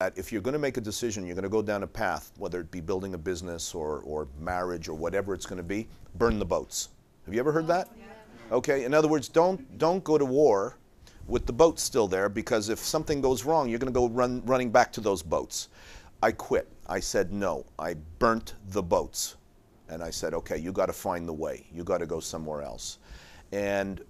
that 0.00 0.16
if 0.16 0.30
you're 0.30 0.40
going 0.40 0.52
to 0.52 0.60
make 0.60 0.76
a 0.76 0.80
decision, 0.80 1.26
you're 1.26 1.34
going 1.34 1.42
to 1.42 1.48
go 1.48 1.60
down 1.60 1.82
a 1.82 1.86
path, 1.86 2.30
whether 2.38 2.60
it 2.60 2.70
be 2.70 2.80
building 2.80 3.14
a 3.14 3.18
business 3.18 3.74
or, 3.74 3.98
or 4.02 4.28
marriage 4.38 4.88
or 4.88 4.94
whatever 4.94 5.34
it's 5.34 5.44
going 5.44 5.56
to 5.56 5.64
be, 5.64 5.88
burn 6.14 6.38
the 6.38 6.44
boats. 6.44 6.90
Have 7.24 7.34
you 7.34 7.40
ever 7.40 7.50
heard 7.50 7.66
that? 7.66 7.88
Okay, 8.52 8.84
in 8.84 8.94
other 8.94 9.08
words, 9.08 9.26
don't, 9.26 9.76
don't 9.76 10.04
go 10.04 10.16
to 10.16 10.24
war 10.24 10.76
with 11.26 11.46
the 11.46 11.52
boats 11.52 11.82
still 11.82 12.06
there 12.06 12.28
because 12.28 12.68
if 12.68 12.78
something 12.78 13.20
goes 13.20 13.44
wrong, 13.44 13.68
you're 13.68 13.80
going 13.80 13.92
to 13.92 14.00
go 14.00 14.08
run, 14.08 14.40
running 14.46 14.70
back 14.70 14.92
to 14.92 15.00
those 15.00 15.20
boats. 15.20 15.68
I 16.22 16.30
quit. 16.30 16.68
I 16.86 17.00
said 17.00 17.32
no. 17.32 17.66
I 17.76 17.94
burnt 18.20 18.54
the 18.68 18.84
boats. 18.84 19.34
And 19.88 20.00
I 20.00 20.10
said, 20.10 20.32
okay, 20.32 20.58
you 20.58 20.70
got 20.70 20.86
to 20.86 20.92
find 20.92 21.26
the 21.26 21.32
way. 21.32 21.66
You 21.74 21.82
got 21.82 21.98
to 21.98 22.06
go 22.06 22.20
somewhere 22.20 22.62
else. 22.62 22.98
And 23.50 24.00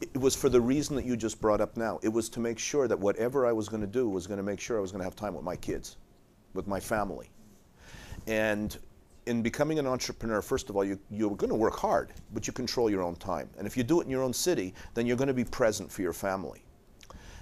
it 0.00 0.20
was 0.20 0.36
for 0.36 0.48
the 0.48 0.60
reason 0.60 0.96
that 0.96 1.04
you 1.04 1.16
just 1.16 1.40
brought 1.40 1.60
up 1.60 1.76
now. 1.76 1.98
It 2.02 2.08
was 2.08 2.28
to 2.30 2.40
make 2.40 2.58
sure 2.58 2.86
that 2.88 2.98
whatever 2.98 3.46
I 3.46 3.52
was 3.52 3.68
going 3.68 3.80
to 3.80 3.86
do 3.86 4.08
was 4.08 4.26
going 4.26 4.38
to 4.38 4.42
make 4.42 4.60
sure 4.60 4.76
I 4.76 4.80
was 4.80 4.92
going 4.92 5.00
to 5.00 5.04
have 5.04 5.16
time 5.16 5.34
with 5.34 5.44
my 5.44 5.56
kids, 5.56 5.96
with 6.54 6.66
my 6.66 6.80
family. 6.80 7.30
And 8.26 8.76
in 9.26 9.42
becoming 9.42 9.78
an 9.78 9.86
entrepreneur, 9.86 10.42
first 10.42 10.70
of 10.70 10.76
all, 10.76 10.84
you, 10.84 10.98
you're 11.10 11.34
going 11.34 11.50
to 11.50 11.56
work 11.56 11.76
hard, 11.76 12.12
but 12.32 12.46
you 12.46 12.52
control 12.52 12.90
your 12.90 13.02
own 13.02 13.16
time. 13.16 13.48
And 13.58 13.66
if 13.66 13.76
you 13.76 13.82
do 13.82 14.00
it 14.00 14.04
in 14.04 14.10
your 14.10 14.22
own 14.22 14.32
city, 14.32 14.74
then 14.94 15.06
you're 15.06 15.16
going 15.16 15.28
to 15.28 15.34
be 15.34 15.44
present 15.44 15.90
for 15.90 16.02
your 16.02 16.12
family. 16.12 16.62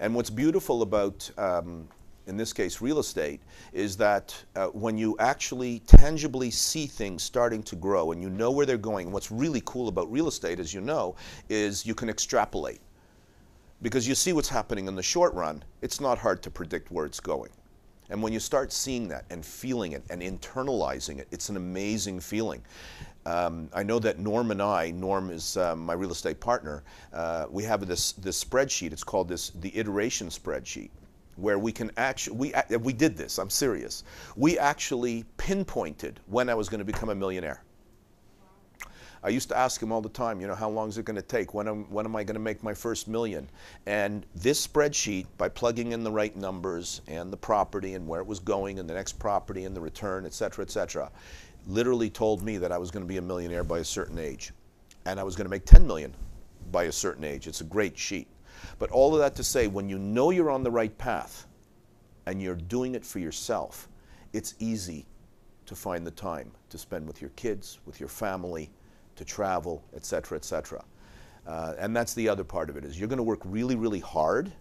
And 0.00 0.14
what's 0.14 0.30
beautiful 0.30 0.82
about 0.82 1.30
um, 1.38 1.88
in 2.28 2.36
this 2.36 2.52
case 2.52 2.80
real 2.80 2.98
estate, 2.98 3.40
is 3.72 3.96
that 3.96 4.34
uh, 4.54 4.66
when 4.66 4.96
you 4.98 5.16
actually 5.18 5.80
tangibly 5.80 6.50
see 6.50 6.86
things 6.86 7.22
starting 7.22 7.62
to 7.64 7.74
grow 7.74 8.12
and 8.12 8.22
you 8.22 8.28
know 8.28 8.50
where 8.50 8.66
they're 8.66 8.76
going, 8.76 9.10
what's 9.10 9.30
really 9.30 9.62
cool 9.64 9.88
about 9.88 10.10
real 10.12 10.28
estate, 10.28 10.60
as 10.60 10.72
you 10.72 10.80
know, 10.80 11.16
is 11.48 11.86
you 11.86 11.94
can 11.94 12.08
extrapolate. 12.08 12.80
Because 13.80 14.06
you 14.06 14.14
see 14.14 14.32
what's 14.32 14.48
happening 14.48 14.88
in 14.88 14.94
the 14.94 15.02
short 15.02 15.32
run, 15.34 15.64
it's 15.82 16.00
not 16.00 16.18
hard 16.18 16.42
to 16.42 16.50
predict 16.50 16.90
where 16.90 17.06
it's 17.06 17.20
going. 17.20 17.50
And 18.10 18.22
when 18.22 18.32
you 18.32 18.40
start 18.40 18.72
seeing 18.72 19.08
that 19.08 19.24
and 19.30 19.44
feeling 19.44 19.92
it 19.92 20.02
and 20.10 20.22
internalizing 20.22 21.18
it, 21.18 21.28
it's 21.30 21.48
an 21.48 21.56
amazing 21.56 22.20
feeling. 22.20 22.62
Um, 23.26 23.68
I 23.74 23.82
know 23.82 23.98
that 23.98 24.18
Norm 24.18 24.50
and 24.50 24.62
I, 24.62 24.90
Norm 24.90 25.30
is 25.30 25.58
um, 25.58 25.84
my 25.84 25.92
real 25.92 26.10
estate 26.10 26.40
partner, 26.40 26.82
uh, 27.12 27.46
we 27.50 27.62
have 27.64 27.86
this, 27.86 28.12
this 28.12 28.42
spreadsheet. 28.42 28.92
It's 28.92 29.04
called 29.04 29.28
this 29.28 29.50
the 29.50 29.76
iteration 29.76 30.28
spreadsheet 30.28 30.88
where 31.38 31.58
we 31.58 31.72
can 31.72 31.90
actually, 31.96 32.36
we, 32.36 32.52
we 32.78 32.92
did 32.92 33.16
this, 33.16 33.38
I'm 33.38 33.50
serious. 33.50 34.04
We 34.36 34.58
actually 34.58 35.24
pinpointed 35.36 36.20
when 36.26 36.48
I 36.48 36.54
was 36.54 36.68
going 36.68 36.80
to 36.80 36.84
become 36.84 37.08
a 37.08 37.14
millionaire. 37.14 37.62
I 39.22 39.30
used 39.30 39.48
to 39.48 39.56
ask 39.56 39.82
him 39.82 39.90
all 39.90 40.00
the 40.00 40.08
time, 40.08 40.40
you 40.40 40.46
know, 40.46 40.54
how 40.54 40.68
long 40.68 40.88
is 40.88 40.98
it 40.98 41.04
going 41.04 41.16
to 41.16 41.22
take? 41.22 41.52
When 41.52 41.66
am, 41.66 41.90
when 41.90 42.06
am 42.06 42.14
I 42.14 42.22
going 42.22 42.34
to 42.34 42.40
make 42.40 42.62
my 42.62 42.72
first 42.72 43.08
million? 43.08 43.50
And 43.86 44.24
this 44.36 44.64
spreadsheet, 44.64 45.26
by 45.36 45.48
plugging 45.48 45.92
in 45.92 46.04
the 46.04 46.10
right 46.10 46.34
numbers 46.36 47.00
and 47.08 47.32
the 47.32 47.36
property 47.36 47.94
and 47.94 48.06
where 48.06 48.20
it 48.20 48.26
was 48.26 48.38
going 48.38 48.78
and 48.78 48.88
the 48.88 48.94
next 48.94 49.18
property 49.18 49.64
and 49.64 49.74
the 49.74 49.80
return, 49.80 50.24
et 50.24 50.34
cetera, 50.34 50.64
et 50.64 50.70
cetera, 50.70 51.10
literally 51.66 52.10
told 52.10 52.42
me 52.42 52.58
that 52.58 52.70
I 52.70 52.78
was 52.78 52.90
going 52.90 53.04
to 53.04 53.08
be 53.08 53.16
a 53.16 53.22
millionaire 53.22 53.64
by 53.64 53.80
a 53.80 53.84
certain 53.84 54.18
age. 54.18 54.52
And 55.04 55.18
I 55.18 55.24
was 55.24 55.34
going 55.34 55.46
to 55.46 55.50
make 55.50 55.64
10 55.64 55.86
million 55.86 56.14
by 56.70 56.84
a 56.84 56.92
certain 56.92 57.24
age. 57.24 57.48
It's 57.48 57.60
a 57.60 57.64
great 57.64 57.98
sheet. 57.98 58.28
But 58.78 58.90
all 58.90 59.14
of 59.14 59.20
that 59.20 59.34
to 59.36 59.44
say, 59.44 59.66
when 59.66 59.88
you 59.88 59.98
know 59.98 60.30
you're 60.30 60.50
on 60.50 60.62
the 60.62 60.70
right 60.70 60.96
path 60.98 61.46
and 62.26 62.42
you're 62.42 62.54
doing 62.54 62.94
it 62.94 63.04
for 63.04 63.18
yourself, 63.18 63.88
it's 64.32 64.54
easy 64.58 65.06
to 65.66 65.74
find 65.74 66.06
the 66.06 66.10
time 66.10 66.50
to 66.70 66.78
spend 66.78 67.06
with 67.06 67.20
your 67.20 67.30
kids, 67.30 67.78
with 67.84 68.00
your 68.00 68.08
family, 68.08 68.70
to 69.16 69.24
travel, 69.24 69.82
etc., 69.94 70.36
etc. 70.36 70.84
Uh, 71.46 71.74
and 71.78 71.96
that's 71.96 72.14
the 72.14 72.28
other 72.28 72.44
part 72.44 72.70
of 72.70 72.76
it 72.76 72.84
is 72.84 72.98
you're 72.98 73.08
going 73.08 73.18
to 73.18 73.22
work 73.22 73.40
really, 73.44 73.74
really 73.74 74.00
hard, 74.00 74.52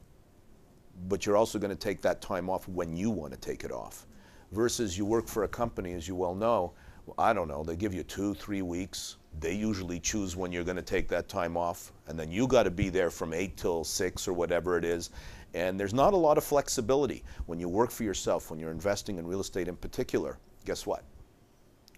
but 1.08 1.26
you're 1.26 1.38
also 1.38 1.60
going 1.60 1.70
to 1.70 1.76
take 1.76 2.02
that 2.02 2.22
time 2.22 2.50
off 2.50 2.68
when 2.68 2.96
you 2.96 3.10
want 3.10 3.32
to 3.34 3.40
take 3.40 3.64
it 3.64 3.72
off. 3.72 4.08
Versus 4.52 4.98
you 4.98 5.06
work 5.06 5.28
for 5.28 5.44
a 5.44 5.48
company, 5.48 5.94
as 5.94 6.08
you 6.08 6.16
well 6.16 6.34
know, 6.34 6.74
I 7.18 7.34
don't 7.34 7.48
know, 7.48 7.64
they 7.64 7.76
give 7.76 7.94
you 7.94 8.04
two, 8.04 8.34
three 8.34 8.62
weeks, 8.62 9.18
they 9.40 9.54
usually 9.54 10.00
choose 10.00 10.36
when 10.36 10.52
you're 10.52 10.64
going 10.64 10.78
to 10.78 10.82
take 10.82 11.08
that 11.10 11.30
time 11.30 11.58
off, 11.58 11.92
and 12.08 12.20
then 12.20 12.32
you 12.32 12.48
got 12.48 12.64
to 12.64 12.72
be 12.72 12.90
there 12.90 13.10
from 13.10 13.34
8 13.34 13.56
till 13.56 13.84
6 13.84 14.28
or 14.28 14.34
whatever 14.34 14.78
it 14.78 14.86
is. 14.86 15.12
And 15.54 15.80
there's 15.80 15.94
not 15.94 16.14
a 16.14 16.18
lot 16.18 16.38
of 16.38 16.44
flexibility 16.44 17.24
when 17.46 17.60
you 17.60 17.70
work 17.70 17.92
for 17.92 18.04
yourself, 18.04 18.50
when 18.50 18.60
you're 18.60 18.72
investing 18.72 19.18
in 19.18 19.28
real 19.28 19.42
estate 19.42 19.68
in 19.68 19.76
particular. 19.76 20.38
Guess 20.66 20.86
what? 20.86 21.04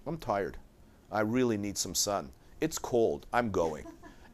I'm 0.05 0.17
tired. 0.17 0.57
I 1.11 1.21
really 1.21 1.57
need 1.57 1.77
some 1.77 1.95
sun. 1.95 2.29
It's 2.61 2.77
cold. 2.77 3.25
I'm 3.33 3.51
going. 3.51 3.85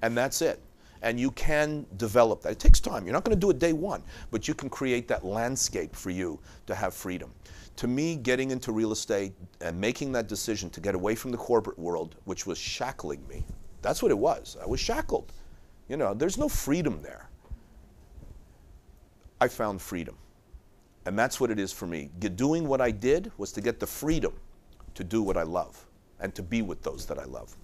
and 0.02 0.18
that's 0.18 0.42
it. 0.42 0.60
And 1.06 1.18
you 1.18 1.32
can 1.32 1.86
develop 1.96 2.42
that. 2.42 2.52
It 2.52 2.60
takes 2.60 2.82
time. 2.82 3.06
You're 3.06 3.14
not 3.14 3.24
going 3.24 3.38
to 3.38 3.40
do 3.40 3.50
it 3.52 3.60
day 3.60 3.72
one, 3.72 4.04
but 4.32 4.48
you 4.48 4.54
can 4.54 4.70
create 4.70 5.08
that 5.08 5.24
landscape 5.24 5.96
for 5.96 6.10
you 6.10 6.40
to 6.66 6.76
have 6.76 6.94
freedom 6.94 7.32
to 7.78 7.88
me, 7.88 8.16
getting 8.16 8.52
into 8.52 8.72
real 8.72 8.92
estate 8.92 9.34
and 9.62 9.80
making 9.80 10.12
that 10.14 10.28
decision 10.28 10.70
to 10.70 10.80
get 10.80 10.96
away 10.96 11.16
from 11.16 11.32
the 11.32 11.38
corporate 11.38 11.78
world, 11.78 12.16
which 12.26 12.46
was 12.46 12.58
shackling 12.58 13.26
me, 13.28 13.44
that's 13.82 14.02
what 14.02 14.12
it 14.12 14.18
was. 14.18 14.58
I 14.62 14.66
was 14.66 14.80
shackled. 14.80 15.32
You 15.90 15.98
know, 15.98 16.14
there's 16.14 16.38
no 16.38 16.50
freedom 16.50 17.02
there. 17.02 17.30
I 19.40 19.48
found 19.48 19.82
freedom. 19.82 20.16
And 21.06 21.20
that's 21.20 21.40
what 21.40 21.52
it 21.52 21.60
is 21.60 21.72
for 21.72 21.86
me. 21.86 22.10
Doing 22.20 22.68
what 22.68 22.82
I 22.82 22.90
did 22.92 23.32
was 23.38 23.52
to 23.52 23.62
get 23.62 23.80
the 23.80 23.86
freedom 23.86 24.34
to 24.96 25.04
do 25.04 25.22
what 25.22 25.38
I 25.38 25.44
love 25.44 25.86
and 26.20 26.34
to 26.34 26.42
be 26.42 26.62
with 26.62 26.82
those 26.82 27.06
that 27.06 27.20
I 27.20 27.26
love. 27.26 27.56